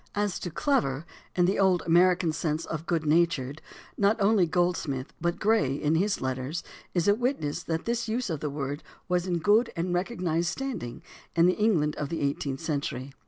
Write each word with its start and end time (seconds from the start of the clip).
As 0.15 0.39
to 0.39 0.49
"clever" 0.49 1.05
in 1.35 1.45
the 1.45 1.59
old 1.59 1.83
American 1.85 2.31
sense 2.33 2.65
of 2.65 2.87
"good 2.87 3.05
natured" 3.05 3.61
not 3.99 4.19
only 4.19 4.47
Goldsmith, 4.47 5.13
but 5.21 5.37
Gray 5.39 5.75
in 5.75 5.93
his 5.93 6.19
Letters 6.21 6.59
(vol. 6.59 6.69
II, 6.69 6.69
p. 6.95 6.99
318), 7.01 7.01
is 7.03 7.07
a 7.07 7.21
witness 7.21 7.63
that 7.65 7.85
this 7.85 8.09
use 8.09 8.31
of 8.31 8.39
the 8.39 8.49
word 8.49 8.81
was 9.07 9.27
in 9.27 9.37
good 9.37 9.71
and 9.75 9.93
recognized 9.93 10.47
standing 10.47 11.03
in 11.35 11.45
the 11.45 11.53
England 11.53 11.95
of 11.97 12.09
the 12.09 12.19
eigh 12.23 12.33
teenth 12.33 12.61
century. 12.61 13.13